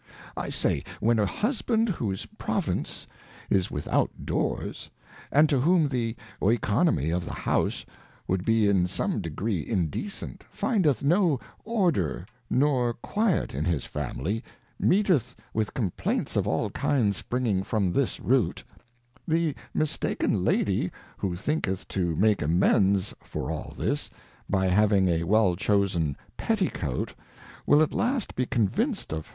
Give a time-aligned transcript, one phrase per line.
[0.35, 3.05] I saj^, when a Husband, whose Province
[3.51, 4.89] is without Doors,
[5.31, 7.85] and to whom the Oeconomy of the House
[8.27, 14.43] would be in some degree Indecent, findeth no Order nor Quiet in his Family,
[14.79, 18.63] meeteth with Complaints of all kinds springing from this Root;
[19.27, 24.09] The Mistaken Lady, who thinketh to make amends for all this,
[24.49, 27.13] by having a well chosen Petty Coat,
[27.67, 29.29] will at last be convinced of her 2 2 Advice to a Daughter.